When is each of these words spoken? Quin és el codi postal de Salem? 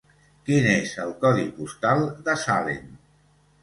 Quin 0.47 0.69
és 0.71 0.95
el 1.05 1.13
codi 1.27 1.45
postal 1.61 2.05
de 2.27 2.39
Salem? 2.49 2.95